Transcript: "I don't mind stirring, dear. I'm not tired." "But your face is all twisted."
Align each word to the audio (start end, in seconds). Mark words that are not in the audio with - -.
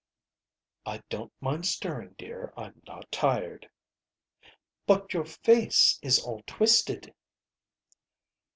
"I 0.83 1.03
don't 1.09 1.31
mind 1.41 1.67
stirring, 1.67 2.15
dear. 2.17 2.55
I'm 2.57 2.81
not 2.87 3.11
tired." 3.11 3.69
"But 4.87 5.13
your 5.13 5.25
face 5.25 5.99
is 6.01 6.19
all 6.25 6.41
twisted." 6.47 7.13